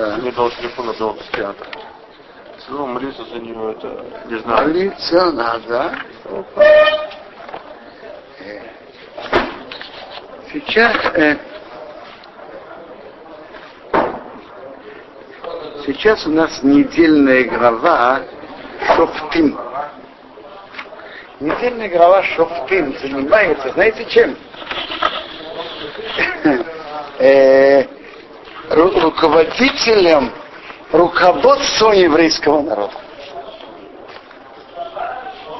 [0.00, 0.16] Да.
[0.16, 1.66] Мне дал телефон одного психиатра.
[2.60, 4.68] Сказал, молиться за нее, это не знаю.
[4.68, 5.94] Молиться надо.
[6.24, 6.42] Э,
[10.52, 11.36] Сейчас э,
[15.84, 18.22] сейчас у нас недельная глава
[18.96, 19.60] Шофтим.
[21.40, 24.34] Недельная глава Шофтим занимается, знаете чем?
[28.90, 30.32] Ру- руководителем
[30.92, 32.94] руководством еврейского народа.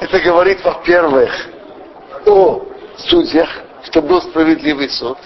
[0.01, 1.31] Это говорит, во-первых,
[2.25, 2.63] о
[2.97, 3.49] судьях,
[3.83, 5.17] что был справедливый суд.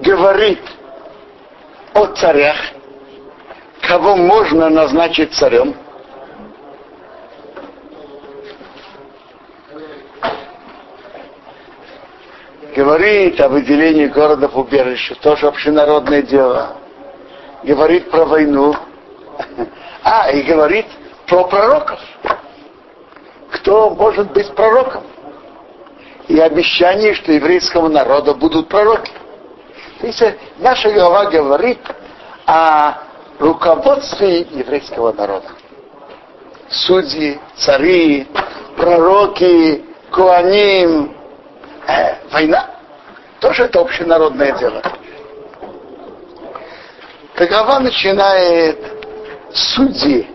[0.00, 0.60] Говорит
[1.94, 2.56] о царях,
[3.80, 5.74] кого можно назначить царем.
[12.94, 16.76] Говорит о выделении города в убежище, тоже общенародное дело.
[17.64, 18.72] Говорит про войну.
[20.04, 20.86] А, и говорит
[21.26, 21.98] про пророков.
[23.50, 25.02] Кто может быть пророком?
[26.28, 29.10] И обещание, что еврейскому народу будут пророки.
[30.00, 30.22] То есть
[30.58, 31.80] наша глава говорит
[32.46, 32.98] о
[33.40, 35.48] руководстве еврейского народа.
[36.68, 38.28] Судьи, цари,
[38.76, 41.16] пророки, куаним,
[41.88, 42.73] э, война.
[43.44, 44.80] Тоже это общенародное дело.
[47.36, 48.78] Глава начинает
[49.52, 50.26] судьи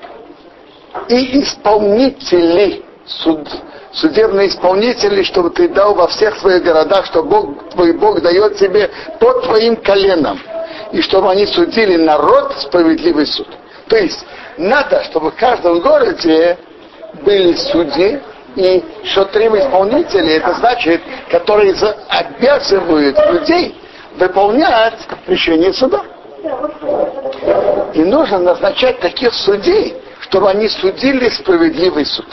[1.08, 3.50] и исполнители, суд,
[3.94, 8.92] судебные исполнители, чтобы ты дал во всех своих городах, что Бог, твой Бог дает тебе
[9.20, 10.40] под твоим коленом.
[10.92, 13.48] И чтобы они судили народ справедливый суд.
[13.88, 14.24] То есть
[14.56, 16.60] надо, чтобы в каждом городе
[17.24, 18.22] были судьи
[18.56, 21.76] и шотрим исполнители, это значит, которые
[22.08, 23.80] обязывают людей
[24.18, 26.04] выполнять решение суда.
[27.94, 32.28] И нужно назначать таких судей, чтобы они судили справедливый суд.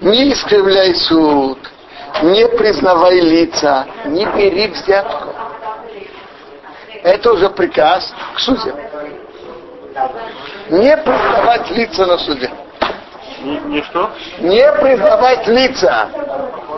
[0.00, 1.58] Не искривляй суд,
[2.22, 5.34] не признавай лица, не бери взятку.
[7.02, 8.76] Это уже приказ к судьям.
[10.70, 12.50] Не признавать лица на суде.
[13.42, 14.10] Не, не что?
[14.40, 16.08] Не признавать лица.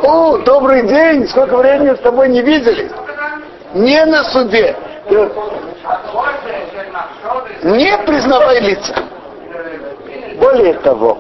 [0.03, 2.91] О, добрый день, сколько времени с тобой не виделись.
[3.75, 4.76] Не на суде.
[7.62, 8.94] Не признавай лица.
[10.38, 11.19] Более того,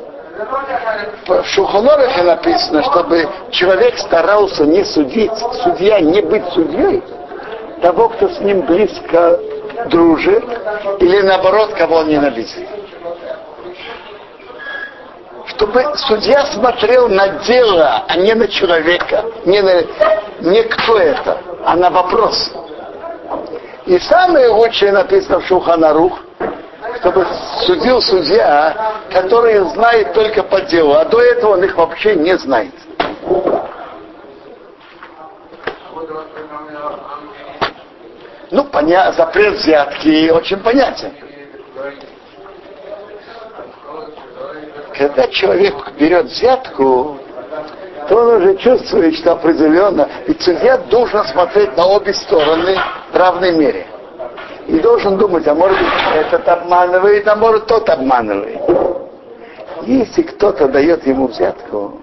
[1.26, 7.02] в Шухонорахе написано, чтобы человек старался не судить, судья не быть судьей,
[7.82, 9.38] того, кто с ним близко
[9.86, 10.44] дружит,
[11.00, 12.79] или наоборот, кого он ненавидит.
[15.60, 19.82] Чтобы судья смотрел на дело, а не на человека, не, на,
[20.40, 22.50] не кто это, а на вопрос.
[23.84, 26.18] И самое лучшее написано в Шуханарух,
[27.00, 27.26] чтобы
[27.66, 32.72] судил судья, который знает только по делу, а до этого он их вообще не знает.
[38.50, 39.12] Ну, поня...
[39.12, 41.12] запрет взятки очень понятен.
[45.00, 47.16] Когда человек берет взятку,
[48.06, 52.76] то он уже чувствует, что определенно, ведь судья должен смотреть на обе стороны
[53.10, 53.86] в равной мере.
[54.66, 58.60] И должен думать, а может быть этот обманывает, а может тот обманывает.
[59.84, 61.98] Если кто-то дает ему взятку,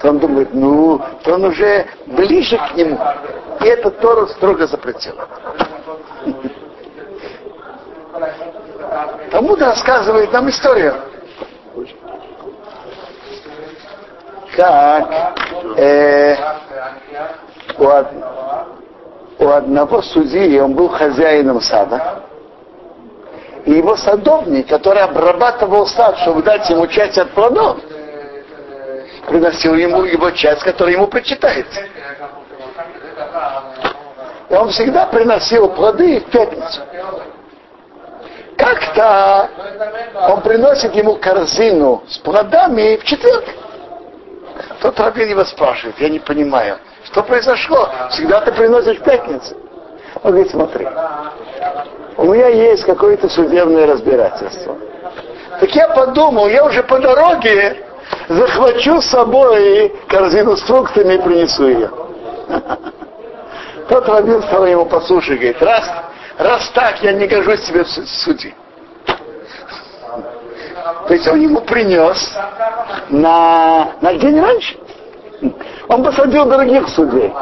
[0.00, 2.98] то он думает, ну, то он уже ближе к нему.
[3.60, 5.16] И это Тора строго запретил.
[9.30, 11.09] Талмуд рассказывает нам историю.
[14.56, 15.34] Как
[15.76, 16.36] э,
[17.78, 18.24] у, од-
[19.38, 22.22] у одного судьи, он был хозяином сада,
[23.64, 27.78] и его садовник, который обрабатывал сад, чтобы дать ему часть от плодов,
[29.28, 31.80] приносил ему его часть, которая ему причитается.
[34.48, 36.80] И он всегда приносил плоды в пятницу.
[38.60, 39.48] Как-то
[40.28, 43.44] он приносит ему корзину с плодами в четверг.
[44.80, 47.88] Тот рабин его спрашивает, я не понимаю, что произошло?
[48.10, 49.56] Всегда ты приносишь в пятницу.
[50.22, 50.86] Он говорит, смотри,
[52.18, 54.76] у меня есть какое-то судебное разбирательство.
[55.58, 57.84] Так я подумал, я уже по дороге
[58.28, 61.90] захвачу с собой корзину с фруктами и принесу ее.
[63.88, 65.90] Тот рабин стал ему послушать, говорит, раз,
[66.40, 68.54] раз так, я не гожусь тебе в су- суде.
[71.06, 72.32] То есть он ему принес
[73.10, 74.78] на, на день раньше.
[75.88, 77.32] Он посадил других судей.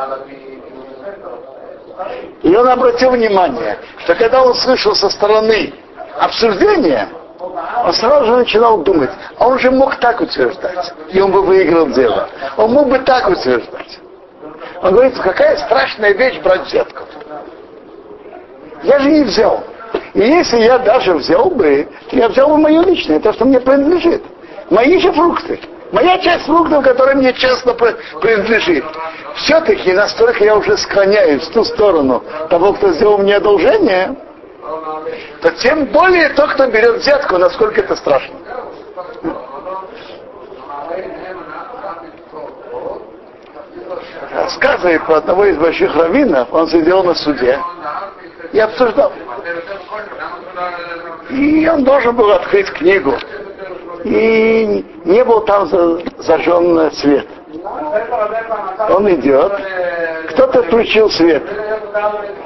[2.42, 5.72] И он обратил внимание, что когда он слышал со стороны
[6.18, 7.08] обсуждения,
[7.84, 11.88] он сразу же начинал думать, а он же мог так утверждать, и он бы выиграл
[11.88, 12.28] дело.
[12.56, 13.98] Он мог бы так утверждать.
[14.82, 17.04] Он говорит, какая страшная вещь брать взятку.
[18.82, 19.64] Я же не взял.
[20.14, 24.22] И если я даже взял бы, я взял бы мое личное, то, что мне принадлежит.
[24.70, 25.60] Мои же фрукты.
[25.92, 28.84] Моя часть фруктов, которая мне честно принадлежит.
[29.36, 34.14] Все-таки настолько я уже склоняюсь в ту сторону того, кто сделал мне одолжение,
[35.40, 38.34] то тем более тот, кто берет взятку, насколько это страшно.
[44.34, 47.58] Рассказывая про одного из больших раввинов, он сидел на суде
[48.52, 49.12] и обсуждал.
[51.30, 53.14] И он должен был открыть книгу.
[54.04, 55.66] И не был там
[56.18, 57.26] зажжен свет.
[58.90, 59.52] Он идет,
[60.30, 61.42] кто-то включил свет.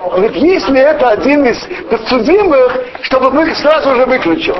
[0.04, 1.58] Он говорит, если это один из
[1.90, 4.56] подсудимых, чтобы мы сразу же выключил.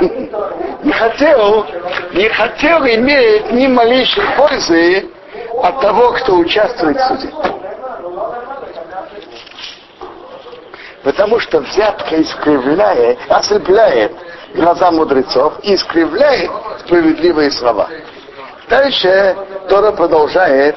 [0.82, 1.64] Не хотел,
[2.12, 5.08] не хотел иметь ни малейшей пользы
[5.62, 7.61] от того, кто участвует в суде.
[11.02, 14.12] Потому что взятка искривляет, ослепляет
[14.54, 16.50] глаза мудрецов и искривляет
[16.84, 17.88] справедливые слова.
[18.68, 19.36] Дальше
[19.68, 20.76] Тора продолжает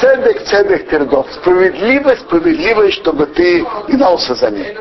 [0.00, 1.26] Цедек, цедек, тердов.
[1.32, 4.76] Справедливость, справедливость, чтобы ты гнался за ней.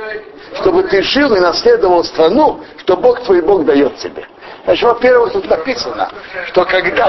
[0.55, 4.25] Чтобы ты жил и наследовал страну, что Бог твой Бог дает тебе.
[4.63, 6.09] Значит, во-первых, тут написано,
[6.47, 7.07] что когда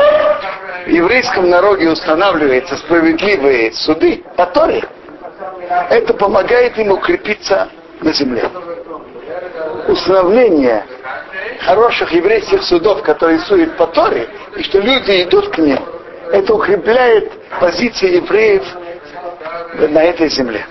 [0.85, 4.83] в еврейском народе устанавливаются справедливые суды по Торе,
[5.91, 7.69] это помогает ему укрепиться
[8.01, 8.49] на земле.
[9.89, 10.85] Установление
[11.61, 15.79] хороших еврейских судов, которые суют по Торе, и что люди идут к ним,
[16.33, 18.65] это укрепляет позиции евреев
[19.91, 20.67] на этой земле.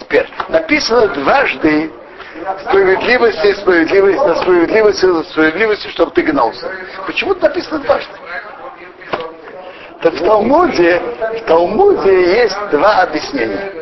[0.00, 1.90] Теперь, написано дважды
[2.62, 6.70] справедливости, справедливости, на справедливости, на справедливости, чтобы ты гнался.
[7.06, 8.12] Почему написано дважды?
[10.02, 13.72] Так в Талмуде, в Талмуде есть два объяснения.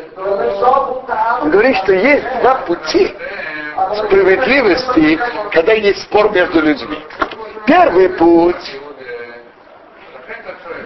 [1.41, 3.15] Он говорит, что есть два пути
[3.95, 5.17] справедливости,
[5.51, 6.97] когда есть спор между людьми.
[7.65, 8.79] Первый путь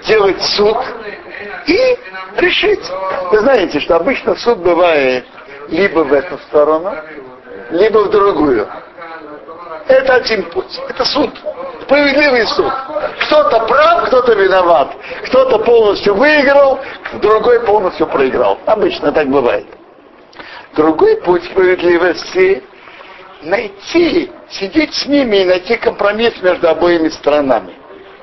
[0.06, 0.78] делать суд
[1.66, 1.98] и
[2.38, 2.84] решить.
[3.32, 5.26] Вы знаете, что обычно суд бывает
[5.70, 6.94] либо в эту сторону,
[7.72, 8.68] либо в другую.
[9.88, 10.80] Это один путь.
[10.90, 11.30] Это суд.
[11.84, 12.72] Справедливый суд.
[13.26, 14.96] Кто-то прав, кто-то виноват.
[15.26, 16.80] Кто-то полностью выиграл,
[17.22, 18.60] другой полностью проиграл.
[18.66, 19.68] Обычно так бывает.
[20.76, 22.64] Другой путь справедливости
[23.44, 27.74] найти, сидеть с ними и найти компромисс между обоими сторонами.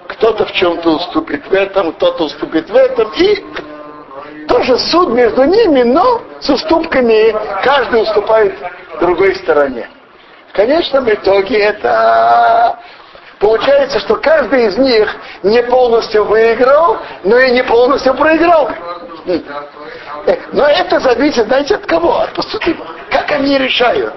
[0.08, 3.44] Кто-то в чем-то уступит в этом, кто-то уступит в этом, и
[4.48, 7.32] тоже суд между ними, но с уступками
[7.62, 8.54] каждый уступает
[8.98, 9.88] другой стороне.
[10.60, 12.78] В конечном итоге это
[13.38, 15.08] получается, что каждый из них
[15.42, 18.68] не полностью выиграл, но и не полностью проиграл.
[20.52, 22.18] Но это зависит, знаете, от кого?
[22.18, 22.94] От подсудимых.
[23.10, 24.12] Как они решают?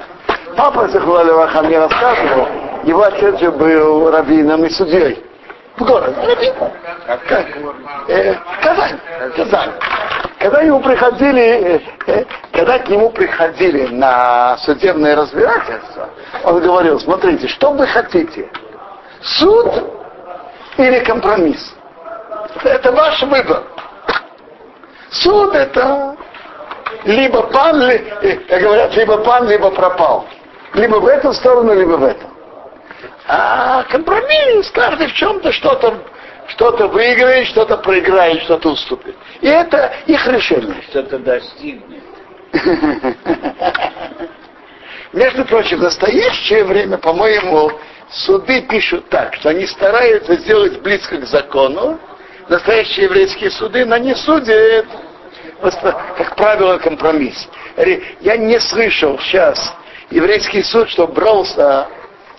[0.57, 2.49] Папа Захваливаха мне рассказывал,
[2.83, 5.23] его отец же был раввином и судьей
[5.77, 6.15] в городе.
[6.21, 6.53] Раввин.
[8.07, 8.99] Э, Казань.
[9.35, 9.71] Казань.
[10.39, 16.09] Когда ему приходили, э, когда к нему приходили на судебное разбирательство,
[16.43, 18.49] он говорил, смотрите, что вы хотите?
[19.21, 19.71] Суд
[20.77, 21.73] или компромисс?
[22.63, 23.63] Это ваш выбор.
[25.11, 26.15] Суд это
[27.05, 30.25] либо пан, э, как говорят, либо пан, либо пропал.
[30.73, 32.32] Либо в эту сторону, либо в эту.
[33.27, 36.03] А компромисс, каждый в чем-то что-то
[36.47, 39.15] что-то выиграет, что-то проиграет, что-то уступит.
[39.41, 40.75] И это их решение.
[40.89, 42.03] Что-то достигнет.
[45.13, 47.71] Между прочим, в настоящее время, по-моему,
[48.09, 51.99] суды пишут так, что они стараются сделать близко к закону.
[52.49, 54.85] Настоящие еврейские суды, но не судят,
[55.61, 57.47] как правило, компромисс.
[58.19, 59.73] Я не слышал сейчас
[60.09, 61.87] еврейский суд, что брался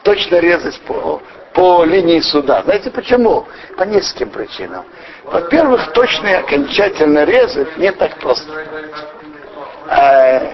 [0.05, 1.21] точно резать по,
[1.53, 2.63] по линии суда.
[2.63, 3.47] Знаете почему?
[3.77, 4.85] По нескольким причинам.
[5.25, 8.53] Во-первых, точно и окончательно резать не так просто.
[9.89, 10.53] Э,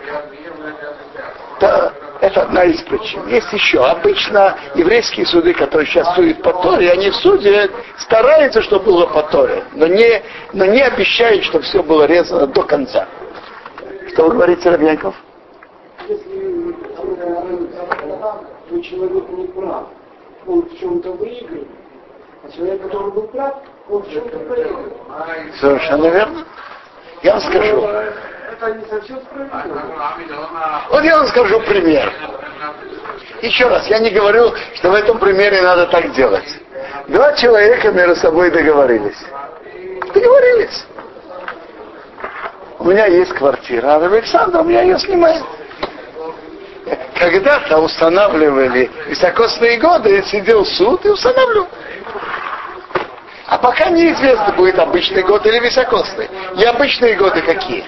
[2.20, 3.26] это одна из причин.
[3.28, 3.84] Есть еще.
[3.84, 9.64] Обычно еврейские суды, которые сейчас судят по Торе, они судят, стараются, чтобы было по Торе,
[9.72, 13.08] но не, но не обещают, чтобы все было резано до конца.
[14.12, 15.14] Что вы говорите, Равьянков?
[18.82, 19.88] Человек не прав.
[20.46, 21.64] Он в чем-то выиграл,
[22.44, 23.54] а человек, который был прав,
[23.88, 24.84] он в чем-то проиграл.
[25.60, 26.44] Совершенно верно.
[27.22, 27.82] Я вам скажу.
[27.82, 30.02] Это не совсем справедливо.
[30.90, 32.12] Вот я вам скажу пример.
[33.42, 36.48] Еще раз, я не говорю, что в этом примере надо так делать.
[37.08, 39.16] Два человека между собой договорились.
[40.14, 40.86] Договорились.
[42.78, 45.42] У меня есть квартира, а Александр у меня ее снимает.
[47.18, 51.68] Когда-то устанавливали високосные годы, сидел суд и устанавливал.
[53.46, 56.30] А пока неизвестно, будет обычный год или високосный.
[56.56, 57.84] И обычные годы какие?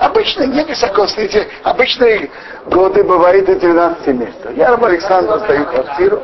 [0.00, 1.26] Обычные, не високосные.
[1.26, 2.28] Эти обычные
[2.66, 4.56] годы бывают и 12 месяцев.
[4.56, 6.22] Я раб Александр сдаю квартиру.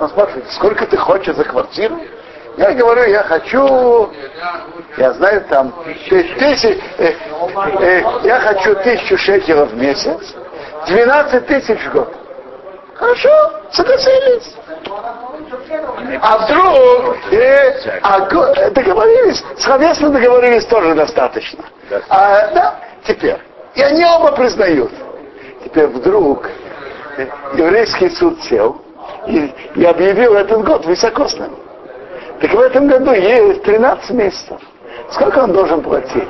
[0.00, 2.00] Он спрашивает, сколько ты хочешь за квартиру?
[2.56, 4.10] Я говорю, я хочу,
[4.98, 5.72] я знаю, там,
[6.08, 7.14] тысяч, э,
[7.80, 10.34] э, я хочу тысячу шекелов в месяц,
[10.86, 12.14] 12 тысяч в год.
[12.94, 13.30] Хорошо,
[13.72, 14.54] согласились.
[16.20, 18.20] А вдруг э, а,
[18.70, 21.64] договорились, совместно договорились тоже достаточно.
[22.08, 22.74] А, да,
[23.04, 23.38] теперь.
[23.74, 24.92] И они оба признают.
[25.64, 26.48] Теперь вдруг
[27.16, 28.80] э, еврейский суд сел
[29.26, 31.56] и, и объявил этот год высокосным.
[32.40, 34.60] Так в этом году есть 13 месяцев.
[35.10, 36.28] Сколько он должен платить?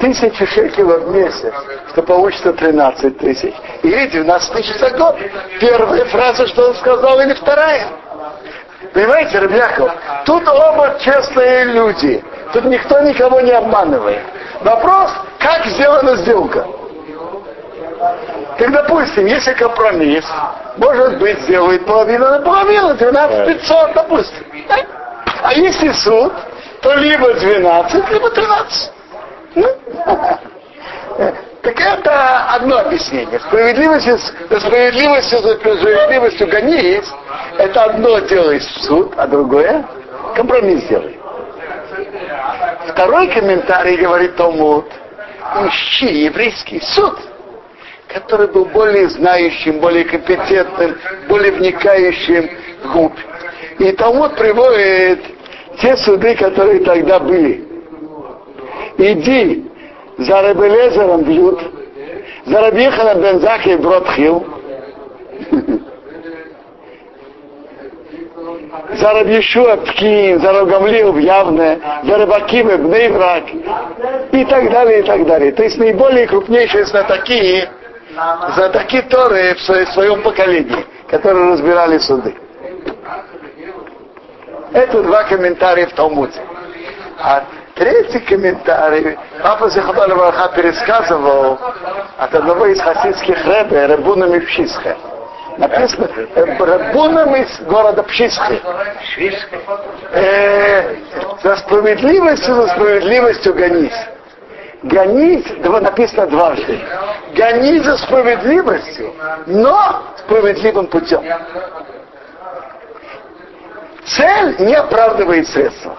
[0.00, 1.52] Тысячи шекелов в месяц,
[1.90, 3.54] что получится 13 тысяч.
[3.82, 5.16] Или 12 тысяч за год.
[5.60, 7.86] Первая фраза, что он сказал, или вторая.
[8.94, 9.92] Понимаете, Рыбьяков,
[10.24, 12.24] тут оба честные люди.
[12.54, 14.22] Тут никто никого не обманывает.
[14.62, 16.66] Вопрос, как сделана сделка.
[18.58, 20.24] Так, допустим, если компромисс,
[20.78, 24.46] может быть, сделает половину на половину, 12 500, допустим.
[25.42, 26.32] А если суд,
[26.80, 28.92] то либо 12, либо 13.
[31.62, 33.38] Так это одно объяснение.
[33.40, 37.00] Справедливостью, справедливостью, справедливостью гони
[37.58, 39.84] это одно делает суд, а другое
[40.34, 41.16] компромисс делает.
[42.88, 44.86] Второй комментарий говорит Талмуд,
[45.66, 47.18] ищи еврейский суд,
[48.08, 50.96] который был более знающим, более компетентным,
[51.28, 52.50] более вникающим
[52.84, 53.12] в губ.
[53.78, 55.20] И Талмуд приводит
[55.80, 57.69] те суды, которые тогда были.
[58.98, 59.70] Иди
[60.18, 61.60] за Рабелезером бьют,
[62.46, 64.46] за Рабиханом Бензахи Бродхил,
[68.94, 73.44] за Рабьешуа Пкин, за Рогамлил в Явне, за Рабаким и Бнейврак,
[74.32, 75.52] и так далее, и так далее.
[75.52, 77.68] То есть наиболее крупнейшие знатоки,
[78.54, 82.34] знатоки Торы в своем поколении, которые разбирали суды.
[84.72, 86.40] Это два комментария в Талмуде.
[87.18, 87.44] А
[87.80, 91.58] третий комментарий, папа Захабал Ваха пересказывал
[92.18, 94.98] от одного из хасидских рэбе, Рабуна Мипшисха.
[95.56, 98.60] Написано Рабуном из города Пшисхи.
[100.12, 100.94] Э,
[101.42, 104.06] за справедливостью, за справедливостью гонись.
[104.82, 105.46] Гонись,
[105.80, 106.80] написано дважды.
[107.34, 109.14] Гонись за справедливостью,
[109.46, 111.22] но справедливым путем.
[114.04, 115.96] Цель не оправдывает средства.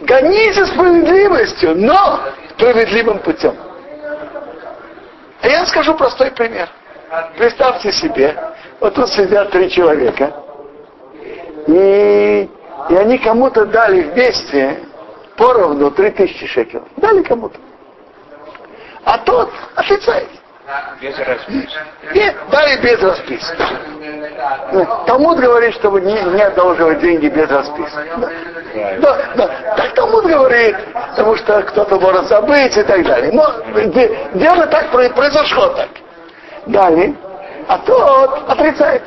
[0.00, 3.54] Гони за справедливостью, но справедливым путем.
[5.40, 6.68] А я скажу простой пример.
[7.36, 8.36] Представьте себе,
[8.80, 10.32] вот тут сидят три человека,
[11.66, 12.48] и,
[12.88, 14.80] и они кому-то дали вместе
[15.36, 16.88] поровну три тысячи шекелов.
[16.96, 17.58] Дали кому-то.
[19.04, 20.28] А тот отрицает.
[21.00, 21.78] Без расписки.
[22.14, 23.56] Нет, дали без расписки.
[25.06, 27.98] Талмуд говорит, чтобы не, не одолживать деньги без расписки.
[28.16, 28.30] Да,
[29.00, 29.74] да, да.
[29.76, 30.76] Так Талмуд говорит,
[31.10, 33.32] потому что кто-то может забыть и так далее.
[33.32, 33.44] Но
[34.34, 35.88] дело так произошло так.
[36.66, 37.16] Дали,
[37.68, 39.02] а тот отрицает.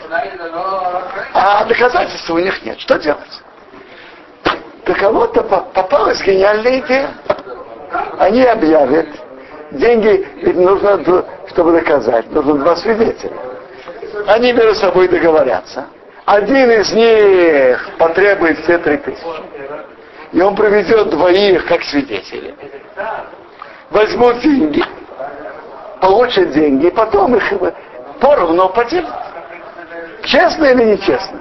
[1.33, 2.79] А доказательств у них нет.
[2.79, 3.41] Что делать?
[4.85, 7.09] До кого-то попалась гениальная идея.
[8.19, 9.07] Они объявят,
[9.75, 13.33] деньги нужно, чтобы доказать, нужно два свидетеля.
[14.27, 15.85] Они между собой договорятся.
[16.25, 19.23] Один из них потребует все три тысячи.
[20.31, 22.55] И он приведет двоих как свидетелей.
[23.91, 24.83] Возьмут деньги,
[26.01, 27.43] получат деньги, и потом их
[28.19, 29.13] поровну поделят.
[30.23, 31.39] Честно или нечестно?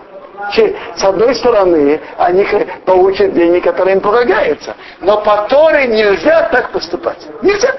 [0.96, 2.46] С одной стороны, они
[2.84, 4.74] получат деньги, которые им полагаются.
[5.00, 7.26] Но по Торе нельзя так поступать.
[7.40, 7.74] Нельзя.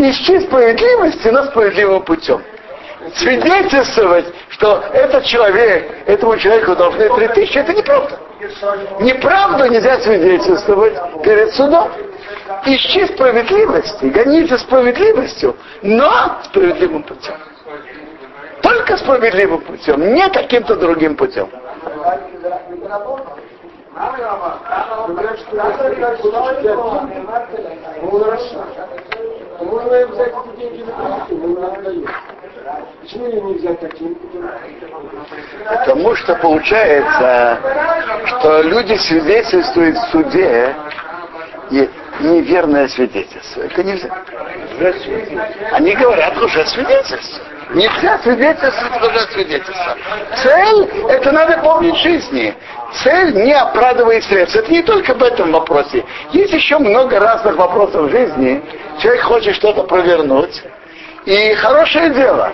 [0.00, 2.42] Ищи справедливости, но справедливым путем
[3.16, 8.18] свидетельствовать, что этот человек, этому человеку должны три тысячи, это неправда.
[9.00, 11.90] Неправду нельзя свидетельствовать перед судом.
[12.64, 17.34] Ищи справедливости, гони за справедливостью, но справедливым путем.
[18.62, 21.48] Только справедливым путем, не каким-то другим путем.
[29.60, 32.08] Можно взять эти деньги на кредит, но он отдает.
[33.02, 34.50] Почему ее нельзя таким путем?
[35.66, 37.58] Потому что получается,
[38.26, 40.74] что люди свидетельствуют в суде
[41.70, 41.90] и
[42.20, 43.62] неверное свидетельство.
[43.62, 44.08] Это нельзя.
[45.72, 47.44] Они говорят уже свидетельство.
[47.74, 49.96] Нельзя свидетельствовать уже свидетельство.
[50.42, 52.52] Цель, это надо помнить жизни.
[53.04, 54.56] Цель не оправдывает средств.
[54.56, 56.04] Это не только в этом вопросе.
[56.32, 58.60] Есть еще много разных вопросов в жизни.
[58.98, 60.62] Человек хочет что-то провернуть.
[61.26, 62.52] И хорошее дело.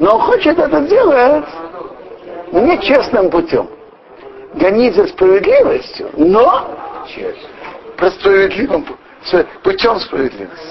[0.00, 1.44] Но он хочет это делать
[2.50, 3.68] нечестным путем.
[4.54, 6.76] Гонить за справедливостью, но
[7.96, 9.05] по справедливым путем
[10.00, 10.66] справедливости.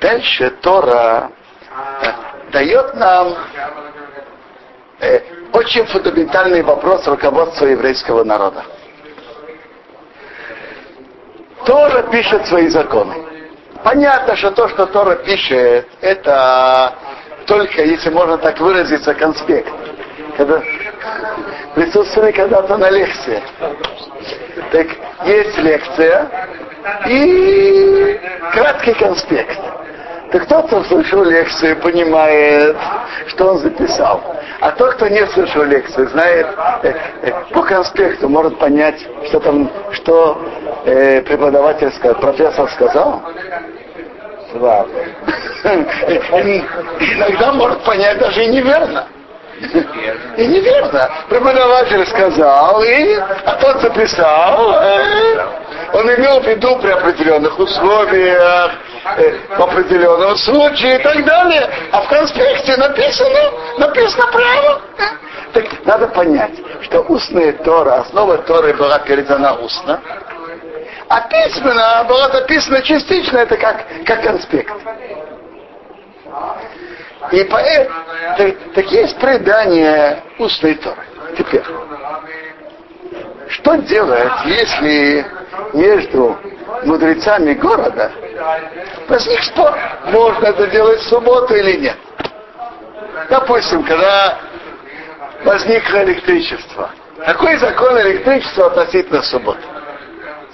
[0.00, 1.30] Дальше Тора
[2.52, 3.34] дает нам
[5.00, 5.20] э,
[5.52, 8.64] очень фундаментальный вопрос руководства еврейского народа.
[11.66, 13.14] Тора пишет свои законы.
[13.82, 16.94] Понятно, что то, что Тора пишет, это
[17.46, 19.72] только, если можно так выразиться, конспект.
[20.36, 20.62] Когда
[21.74, 23.42] присутствовали когда-то на лекции.
[24.72, 24.86] Так
[25.24, 26.28] есть лекция
[27.06, 28.20] и
[28.52, 29.58] краткий конспект.
[30.32, 32.76] Так тот, кто слышал лекцию, понимает,
[33.26, 34.22] что он записал.
[34.60, 36.46] А тот, кто не слышал лекцию, знает
[36.84, 36.92] э,
[37.22, 40.40] э, по конспекту, может понять, что там, что
[40.84, 43.22] э, преподаватель сказал, профессор сказал.
[44.52, 44.88] Слава.
[45.64, 49.08] Иногда может понять даже и неверно.
[50.36, 51.10] И неверно.
[51.28, 54.70] Преподаватель сказал, и, а тот записал.
[55.92, 58.72] Он имел в виду при определенных условиях,
[59.16, 61.68] э, в определенном случае и так далее.
[61.92, 64.80] А в конспекте написано, написано право.
[65.52, 70.00] Так надо понять, что устная Тора, основа Торы была передана устно,
[71.08, 74.72] а письменно была записана частично, это как, как конспект.
[77.32, 77.96] И поэтому,
[78.36, 81.04] так, так есть предание устной Торы.
[81.36, 81.62] Теперь,
[83.48, 85.26] что делать, если
[85.74, 86.36] между
[86.84, 88.10] мудрецами города
[89.08, 91.96] возник спор, можно это делать в субботу или нет?
[93.28, 94.38] Допустим, когда
[95.44, 96.90] возникло электричество.
[97.24, 99.60] Какой закон электричества относительно субботы?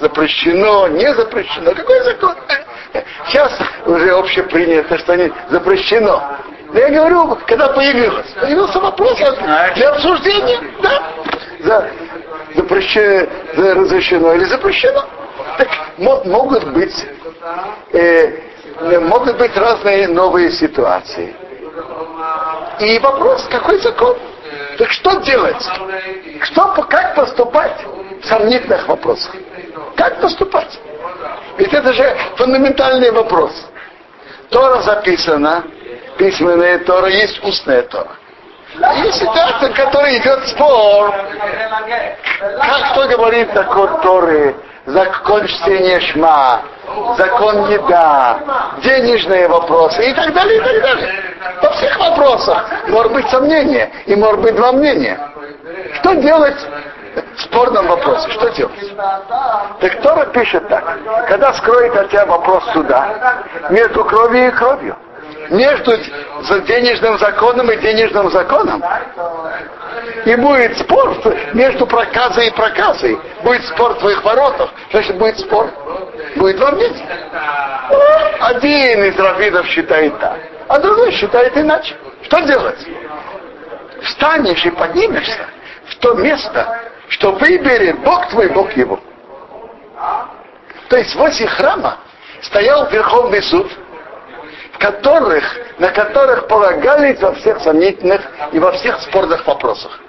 [0.01, 1.75] Запрещено, не запрещено.
[1.75, 2.35] Какой закон?
[3.27, 3.53] Сейчас
[3.87, 6.39] уже общепринято, что не запрещено.
[6.73, 9.19] Но я говорю, когда появилось, появился вопрос
[9.75, 11.13] для обсуждения, да?
[11.61, 11.91] За,
[12.55, 15.05] запрещено, за разрешено или запрещено.
[15.59, 17.07] Так могут быть,
[17.93, 18.41] э,
[19.01, 21.35] могут быть разные новые ситуации.
[22.81, 24.17] И вопрос, какой закон?
[24.79, 25.63] Так что делать?
[26.43, 27.85] Что, как поступать
[28.23, 29.35] в сомнительных вопросах?
[29.97, 30.79] Как поступать?
[31.57, 33.53] Ведь это же фундаментальный вопрос.
[34.51, 35.65] Тора записана,
[36.19, 38.11] письменная Тора, есть устная Тора.
[39.05, 41.15] Есть ситуация, в которой идет спор.
[42.61, 44.55] Как кто говорит закон Торы,
[44.87, 46.63] закон чтения шма,
[47.17, 48.39] закон еда,
[48.83, 51.15] денежные вопросы и так далее, и так далее.
[51.63, 55.19] Во всех вопросах может быть сомнение и может быть два мнения.
[55.95, 56.59] Что делать
[57.37, 58.31] в спорном вопросе?
[58.31, 58.97] Что делать?
[59.81, 60.99] Так Тора пишет так.
[61.29, 64.97] Когда скроет от тебя вопрос суда между кровью и кровью,
[65.51, 65.97] между
[66.67, 68.83] денежным законом и денежным законом.
[70.25, 71.17] И будет спор
[71.55, 73.19] между проказой и проказой.
[73.43, 74.71] Будет спор в твоих воротах.
[74.91, 75.71] Значит, будет спор.
[76.37, 77.05] Будет вам вместе.
[78.41, 81.95] Один из раввинов считает так, а другой считает иначе.
[82.23, 82.87] Что делать?
[84.03, 85.47] Встанешь и поднимешься
[85.89, 89.01] в то место, что выберет Бог твой, Бог его.
[90.89, 91.99] То есть возле храма
[92.43, 93.71] стоял Верховный суд,
[94.79, 95.45] которых,
[95.79, 98.21] на которых полагались во всех сомнительных
[98.53, 100.01] и во всех спорных вопросах.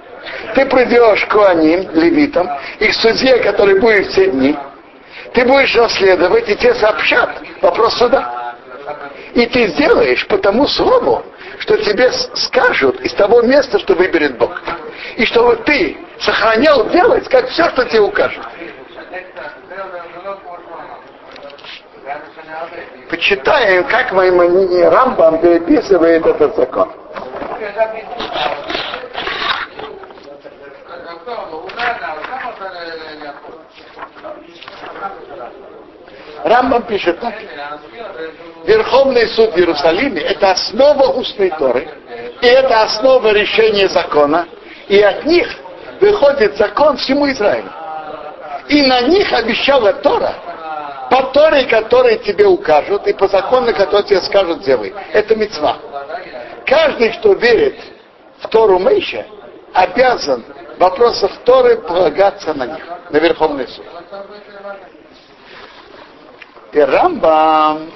[0.55, 2.49] Ты придешь к Куаним, левитам,
[2.79, 4.57] их судье, который будет все дни,
[5.33, 8.55] ты будешь расследовать, и тебе сообщат вопрос суда.
[9.33, 11.23] И ты сделаешь по тому слову,
[11.59, 14.61] что тебе скажут из того места, что выберет Бог.
[15.17, 18.43] И чтобы ты сохранял делать, как все, что тебе укажут.
[23.09, 26.91] Почитаем, как Маймони Рамбам переписывает этот закон.
[36.43, 37.33] Рамбам пишет так.
[38.65, 41.87] Верховный суд в Иерусалиме– это основа устной Торы.
[42.41, 44.45] И это основа решения закона.
[44.87, 45.47] И от них
[45.99, 47.71] выходит закон всему Израилю.
[48.69, 50.33] И на них обещала Тора,
[51.09, 54.93] по Торе, которые тебе укажут, и по закону, который тебе скажут, делай.
[55.13, 55.77] Это мецва.
[56.65, 57.79] Каждый, кто верит
[58.39, 59.25] в Тору Мейша,
[59.73, 60.43] обязан
[60.75, 63.85] в вопросах Торы полагаться на них, на Верховный суд.
[66.73, 67.91] И Рамбам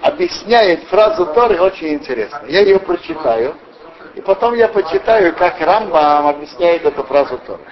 [0.00, 2.42] объясняет фразу Торы очень интересно.
[2.46, 3.56] Я ее прочитаю,
[4.14, 7.62] и потом я почитаю, как Рамбам объясняет эту фразу Торы.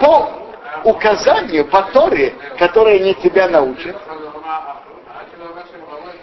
[0.00, 0.30] По
[0.84, 3.96] указанию, по Торе, которые они тебя научат,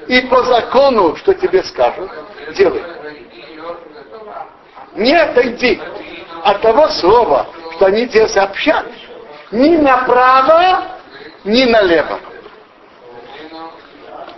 [0.08, 2.10] и по закону, что тебе скажут,
[2.56, 2.84] делай.
[4.96, 5.80] Не отойди
[6.44, 8.86] от того слова, что они тебе сообщат,
[9.52, 10.84] ни направо,
[11.44, 12.20] ни налево.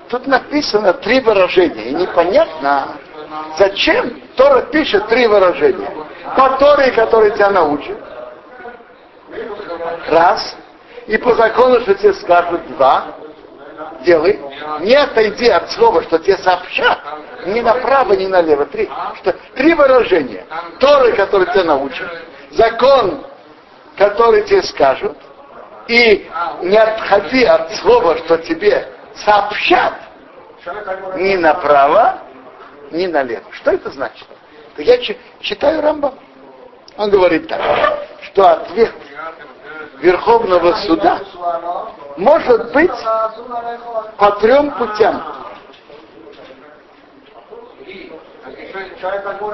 [0.10, 2.98] Тут написано три выражения, и непонятно,
[3.58, 5.90] зачем Тора пишет три выражения.
[6.36, 7.98] По Торе, который тебя научит,
[10.08, 10.56] раз,
[11.08, 13.16] и по закону, что тебе скажут, два,
[14.04, 14.40] делай,
[14.82, 17.00] не отойди от слова, что тебе сообщат,
[17.46, 18.66] ни направо, ни налево.
[18.66, 20.46] Три, что, три выражения.
[20.80, 22.08] Торы, которые тебя научат,
[22.52, 23.26] закон,
[23.98, 25.18] который тебе скажут,
[25.88, 26.30] и
[26.62, 29.94] не отходи от слова, что тебе сообщат,
[31.16, 32.20] ни направо,
[32.92, 33.46] ни налево.
[33.52, 34.28] Что это значит?
[34.78, 34.98] Я
[35.40, 36.16] читаю Рамбам.
[36.98, 37.62] Он говорит так,
[38.22, 38.94] что ответ
[40.02, 41.22] Верховного суда
[42.18, 42.92] может быть
[44.18, 45.24] по трем путям.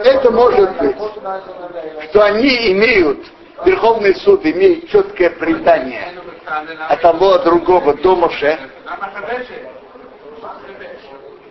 [0.05, 0.95] Это может быть,
[2.09, 3.25] что они имеют,
[3.65, 6.13] Верховный суд имеет четкое предание
[6.87, 8.57] от того, от другого до Моше.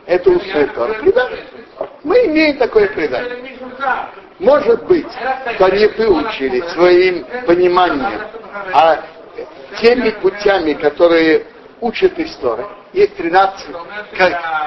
[0.07, 1.45] Это устное предание.
[2.03, 3.59] Мы имеем такое предание.
[4.39, 5.07] Может быть,
[5.55, 8.21] что они выучили своим пониманием,
[8.73, 9.03] а
[9.81, 11.47] теми путями, которые
[11.81, 13.67] учат историю, есть 13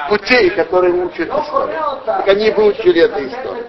[0.09, 2.01] путей, которые учат историю.
[2.05, 3.67] Так они выучили эту историю.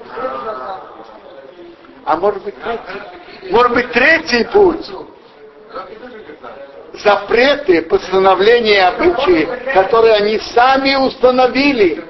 [2.07, 3.51] А может быть третий?
[3.51, 4.91] Может быть третий путь?
[6.95, 12.05] Запреты, постановления, обычаи, которые они сами установили.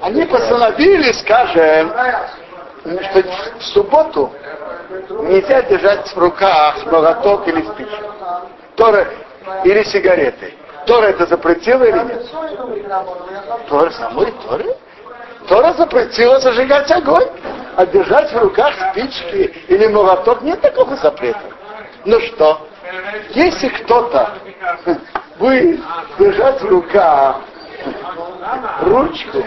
[0.00, 1.92] Они постановили, скажем,
[2.96, 3.22] что
[3.58, 4.32] в субботу
[5.10, 8.14] нельзя держать в руках молоток или спичку.
[8.76, 9.08] Тора,
[9.64, 10.54] или сигареты.
[10.86, 12.26] Тора это запретила или нет?
[13.68, 14.76] Тора самой Торе?
[15.48, 17.28] Тора запретила зажигать огонь,
[17.76, 21.40] а держать в руках спички или молоток нет такого запрета.
[22.04, 22.68] Ну что,
[23.30, 24.30] если кто-то
[25.38, 25.80] будет
[26.18, 27.40] держать в руках
[28.80, 29.44] ручку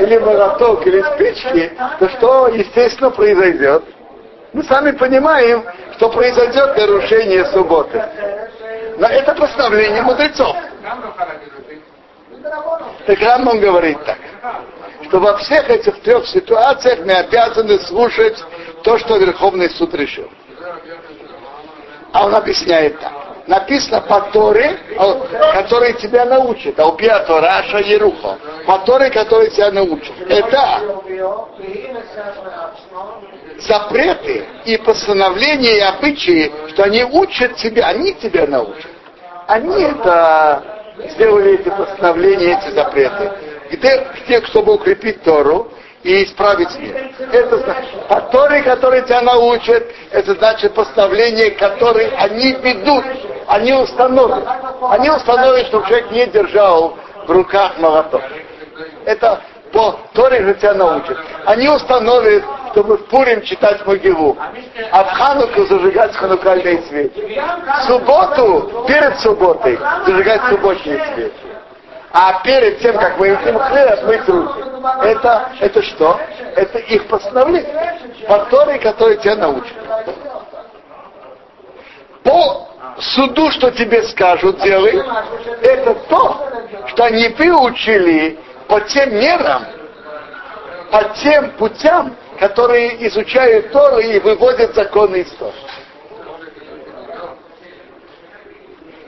[0.00, 3.84] или молоток, или спички, то что, естественно, произойдет?
[4.52, 5.64] Мы сами понимаем,
[5.96, 8.02] что произойдет нарушение субботы.
[8.98, 10.56] Но это постановление мудрецов.
[13.06, 14.18] Так Рамбам говорит так,
[15.04, 18.42] что во всех этих трех ситуациях мы обязаны слушать
[18.82, 20.30] то, что Верховный суд решил.
[22.12, 23.17] А он объясняет так
[23.48, 24.78] написано по Торе,
[25.54, 26.78] который тебя научит.
[26.78, 28.38] А убия Раша Ерухо.
[28.66, 30.12] По Торе, который тебя научит.
[30.28, 30.82] Это
[33.58, 38.90] запреты и постановления и обычаи, что они учат тебя, они тебя научат.
[39.46, 40.62] Они это
[41.10, 43.32] сделали эти постановления, эти запреты.
[43.70, 45.72] Где те, чтобы укрепить Тору,
[46.04, 47.10] и исправить мир.
[47.32, 53.04] Это Торе, который тебя научат, это значит постановление, которое они ведут,
[53.48, 54.44] они установят.
[54.90, 58.22] Они установят, чтобы человек не держал в руках молоток.
[59.04, 59.40] Это
[59.72, 61.16] по Торе же тебя научат.
[61.46, 64.36] Они установят, чтобы в Пурим читать могилу,
[64.92, 67.12] а в Хануку зажигать ханукальный свет.
[67.16, 71.32] В субботу, перед субботой, зажигать субботний свет.
[72.10, 74.64] А перед тем, как мы едим хлеб, мыть руки.
[75.02, 76.18] Это, это что?
[76.54, 77.98] Это их постановление.
[78.26, 79.76] По Торе, который тебя научат.
[82.28, 82.68] По
[83.00, 85.02] суду, что тебе скажут, делай,
[85.62, 86.46] это то,
[86.88, 89.64] что они выучили по тем мерам,
[90.90, 95.54] по тем путям, которые изучают Тору и выводят законы из Торы.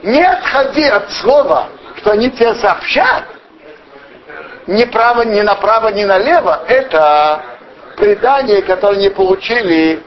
[0.01, 3.25] Не отходи от слова, что они тебе сообщат,
[4.65, 7.43] ни право, ни направо, ни налево, это
[7.97, 10.01] предание, которое они получили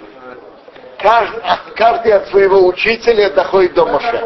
[1.77, 4.23] каждый, от своего учителя доходит до Моше.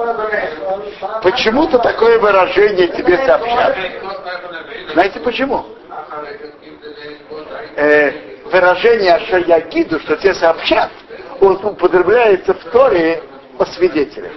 [1.23, 3.77] почему-то такое выражение тебе сообщат.
[4.93, 5.67] Знаете почему?
[7.77, 8.13] Э,
[8.45, 10.91] выражение Шаягиду, что тебе сообщат,
[11.41, 13.23] он употребляется в Торе
[13.59, 14.33] о свидетелях.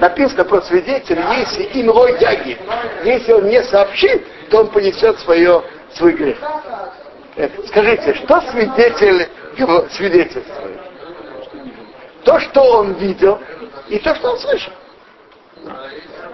[0.00, 1.86] Написано про свидетеля, если им
[2.20, 2.58] яги,
[3.04, 5.62] если он не сообщит, то он понесет свое,
[5.94, 6.38] свой грех.
[7.36, 9.28] Э, скажите, что свидетель
[9.92, 10.86] свидетельствует?
[12.26, 13.38] То, что он видел,
[13.88, 14.72] и то, что он слышал.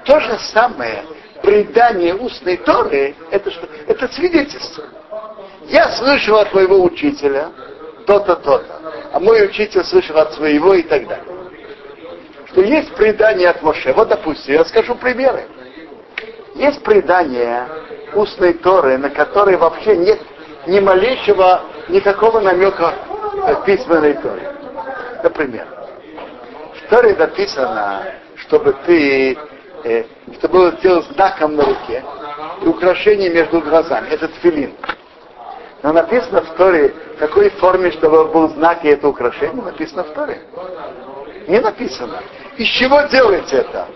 [0.05, 1.05] То же самое
[1.43, 4.85] предание устной Торы, это, что, это свидетельство.
[5.67, 7.51] Я слышал от твоего учителя
[8.07, 8.81] то-то, то-то,
[9.13, 11.27] а мой учитель слышал от своего и так далее.
[12.47, 13.93] Что есть предание от Моше.
[13.93, 15.45] Вот, допустим, я скажу примеры.
[16.55, 17.69] Есть предание
[18.15, 20.21] устной Торы, на которой вообще нет
[20.67, 22.95] ни малейшего, никакого намека
[23.67, 24.55] письменной Торе.
[25.23, 25.82] Например,
[26.93, 28.05] Торе написано,
[28.37, 29.39] чтобы ты,
[29.85, 30.05] э,
[30.37, 32.05] чтобы было сделать знаком на руке
[32.61, 34.09] и украшение между глазами.
[34.11, 34.75] Это тфилин.
[35.83, 40.11] Но написано в Торе, в какой форме, чтобы был знак и это украшение, написано в
[40.11, 40.43] Торе.
[41.49, 42.21] Не написано.
[42.59, 43.89] Из чего делать это?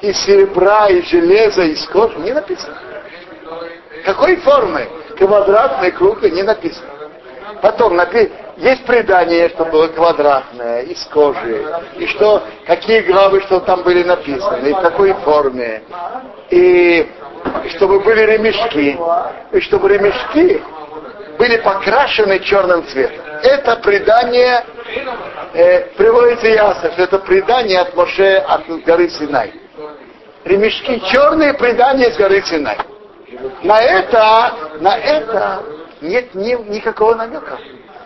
[0.00, 2.16] Из серебра, из железа, из кожи?
[2.20, 2.78] Не написано.
[4.04, 4.88] Какой формы?
[5.18, 6.30] Квадратной, круглой?
[6.30, 6.90] Не написано.
[7.60, 8.30] Потом напи...
[8.60, 11.64] есть предание, что было квадратное, из кожи,
[11.96, 15.82] и что, какие главы, что там были написаны, и в какой форме,
[16.50, 17.08] и
[17.70, 18.98] чтобы были ремешки,
[19.52, 20.62] и чтобы ремешки
[21.38, 23.24] были покрашены черным цветом.
[23.42, 24.62] Это предание
[25.54, 29.54] э, приводится ясно, что это предание от Моше от горы Синай.
[30.44, 32.76] Ремешки черные предания с горы Синай.
[33.62, 35.62] На это, на это
[36.02, 37.58] нет ни, никакого намека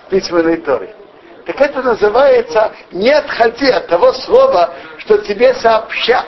[0.08, 0.94] письменной Торе.
[1.46, 6.26] Так это называется не отходи от того слова, что тебе сообщат.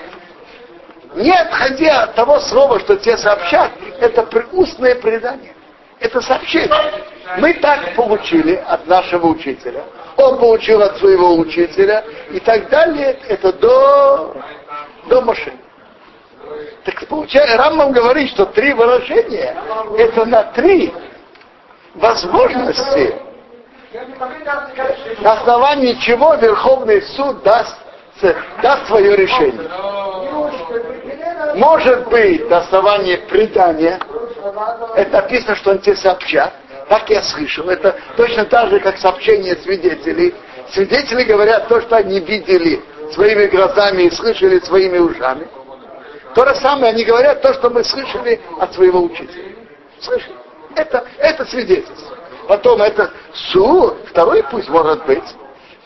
[1.15, 3.73] Не отходи от того слова, что тебе сообщат.
[4.01, 5.55] Это устное предание.
[5.99, 6.71] Это сообщение.
[7.39, 9.83] Мы так получили от нашего учителя.
[10.19, 12.05] Он получил от своего учителя.
[12.31, 13.19] И так далее.
[13.29, 14.37] Это до,
[15.09, 15.59] до машины.
[16.85, 19.57] Так получается, Рамбам говорит, что три выражения
[19.99, 20.93] это на три
[21.95, 23.17] возможности,
[25.20, 27.77] на основании чего Верховный суд даст,
[28.62, 29.68] даст свое решение.
[31.55, 33.99] Может быть, на основании предания,
[34.96, 36.53] это написано, что он тебе сообщат,
[36.88, 37.68] так я слышал.
[37.68, 40.35] Это точно так же, как сообщение свидетелей.
[40.70, 45.46] Свидетели говорят то, что они видели своими глазами и слышали своими ушами.
[46.35, 49.55] То же самое они говорят то, что мы слышали от своего учителя.
[50.01, 50.37] Слышали?
[50.75, 52.15] Это, это свидетельство.
[52.47, 55.25] Потом это суд, второй пусть может быть.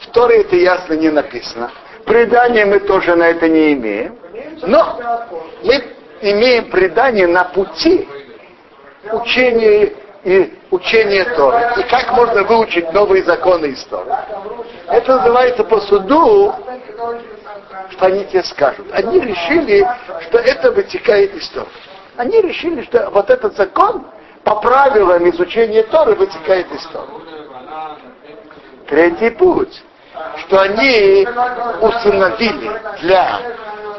[0.00, 1.70] Второе это ясно не написано.
[2.04, 4.18] Предание мы тоже на это не имеем.
[4.62, 4.98] Но
[5.62, 5.82] мы
[6.20, 8.08] имеем предание на пути
[9.12, 9.92] учения
[10.24, 11.72] и учения Торы.
[11.78, 14.10] И как можно выучить новые законы из Торы.
[14.88, 16.54] Это называется по суду
[17.92, 18.86] что они тебе скажут.
[18.92, 19.86] Они решили,
[20.28, 21.68] что это вытекает из Торы.
[22.16, 24.06] Они решили, что вот этот закон
[24.44, 27.08] по правилам изучения Торы вытекает из Торы.
[28.88, 29.82] Третий путь,
[30.38, 31.26] что они
[31.80, 32.70] установили
[33.02, 33.40] для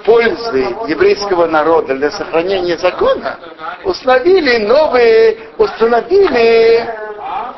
[0.03, 3.37] пользы еврейского народа, для сохранения закона,
[3.83, 6.89] установили новые, установили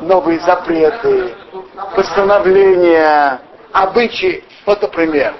[0.02, 1.34] новые запреты,
[1.96, 3.39] постановления,
[3.72, 4.43] обычаи.
[4.65, 5.34] Вот, например,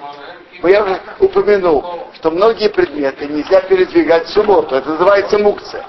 [0.62, 4.74] но я уже упомянул, что многие предметы нельзя передвигать в субботу.
[4.74, 5.84] Это называется мукция.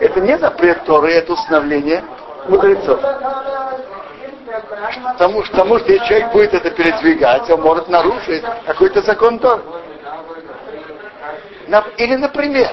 [0.00, 2.02] Это не запрет Торы, это установление
[2.48, 3.00] мудрецов.
[5.12, 9.62] Потому, потому что если человек будет это передвигать, он может нарушить какой-то закон Торы.
[11.98, 12.68] Или, например,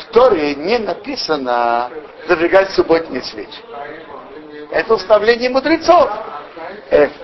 [0.00, 1.90] в Торе не написано
[2.26, 3.60] зажигать субботние свечи.
[4.70, 6.10] Это установление мудрецов.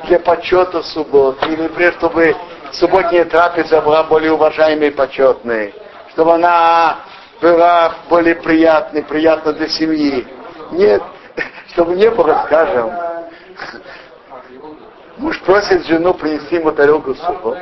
[0.04, 2.34] Для почета субботы, или например, чтобы
[2.72, 5.74] субботняя трапеза была более уважаемой и почетной,
[6.12, 7.00] чтобы она
[7.44, 10.26] была более приятной, приятна для семьи.
[10.72, 11.02] Нет,
[11.72, 12.90] чтобы не было, скажем,
[15.18, 17.58] муж просит жену принести ему тарелку супа.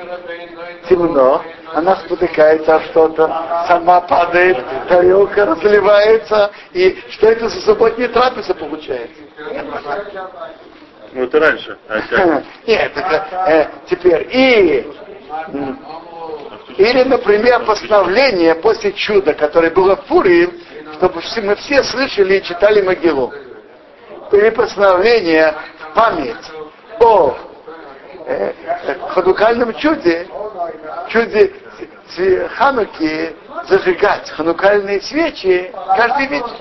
[0.89, 1.43] Темно,
[1.75, 3.27] она спотыкается о что-то,
[3.67, 9.21] сама падает, тарелка разливается, и что это за субботняя трапеза получается?
[11.13, 11.77] Ну, это раньше.
[11.89, 11.99] А
[12.69, 14.29] Нет, это э, теперь.
[14.31, 14.87] И
[16.77, 20.53] или, например, постановление после чуда, которое было в Пурим,
[20.95, 23.33] чтобы мы все слышали и читали могилу.
[24.31, 26.51] Или постановление в память
[27.01, 27.37] о
[28.27, 28.53] э,
[29.11, 30.27] ходукальном чуде,
[31.09, 31.53] чуде
[32.57, 33.35] Хануки
[33.69, 36.59] зажигать ханукальные свечи каждый вечер.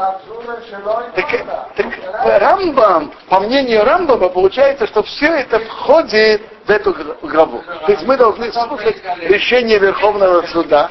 [1.15, 7.61] Так, так Рамбам, по мнению Рамбама, получается, что все это входит в эту главу.
[7.85, 10.89] То есть мы должны слушать решение Верховного Суда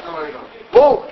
[0.71, 1.03] по,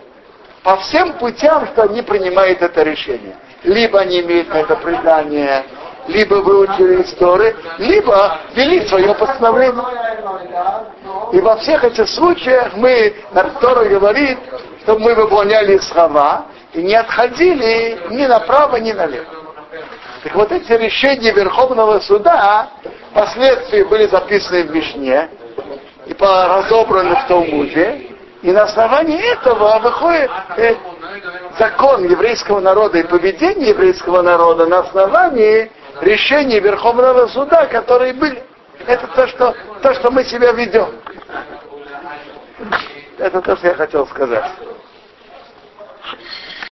[0.63, 3.35] по всем путям, что они принимают это решение.
[3.63, 5.65] Либо они имеют это предание,
[6.07, 9.83] либо выучили истории, либо вели свое постановление.
[11.33, 13.15] И во всех этих случаях мы,
[13.59, 14.37] Тора говорит,
[14.83, 19.25] чтобы мы выполняли слова и не отходили ни направо, ни налево.
[20.23, 22.69] Так вот эти решения Верховного Суда
[23.11, 25.29] впоследствии были записаны в Мишне
[26.05, 28.07] и разобраны в Талмуде,
[28.41, 30.75] и на основании этого выходит э,
[31.57, 38.43] закон еврейского народа и поведение еврейского народа на основании решений Верховного Суда, которые были.
[38.87, 40.89] Это то, что, то, что мы себя ведем.
[43.17, 44.51] Это то, что я хотел сказать.